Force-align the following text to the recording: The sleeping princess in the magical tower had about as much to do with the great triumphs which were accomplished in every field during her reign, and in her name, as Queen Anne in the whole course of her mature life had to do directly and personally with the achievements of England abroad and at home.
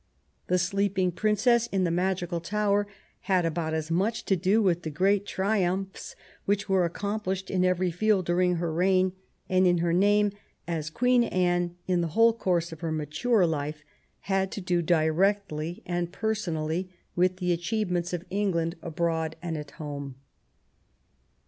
The 0.47 0.57
sleeping 0.57 1.11
princess 1.11 1.67
in 1.67 1.83
the 1.83 1.91
magical 1.91 2.39
tower 2.41 2.87
had 3.29 3.45
about 3.45 3.75
as 3.75 3.91
much 3.91 4.25
to 4.25 4.35
do 4.35 4.59
with 4.59 4.81
the 4.81 4.89
great 4.89 5.27
triumphs 5.27 6.15
which 6.45 6.67
were 6.67 6.85
accomplished 6.85 7.51
in 7.51 7.63
every 7.63 7.91
field 7.91 8.25
during 8.25 8.55
her 8.55 8.73
reign, 8.73 9.13
and 9.47 9.67
in 9.67 9.77
her 9.77 9.93
name, 9.93 10.31
as 10.67 10.89
Queen 10.89 11.25
Anne 11.25 11.75
in 11.85 12.01
the 12.01 12.07
whole 12.17 12.33
course 12.33 12.71
of 12.71 12.79
her 12.81 12.91
mature 12.91 13.45
life 13.45 13.83
had 14.21 14.49
to 14.53 14.59
do 14.59 14.81
directly 14.81 15.83
and 15.85 16.11
personally 16.11 16.89
with 17.15 17.37
the 17.37 17.53
achievements 17.53 18.11
of 18.11 18.25
England 18.31 18.75
abroad 18.81 19.35
and 19.39 19.55
at 19.55 19.69
home. 19.77 20.15